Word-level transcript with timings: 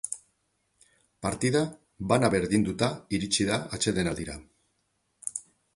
Partida 1.25 1.61
bana 2.13 2.31
berdinduta 2.37 2.91
iritsi 3.19 3.49
da 3.53 3.61
atsedenaldira. 3.79 4.41